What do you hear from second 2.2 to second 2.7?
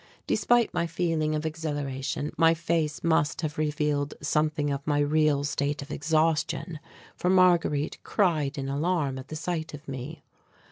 my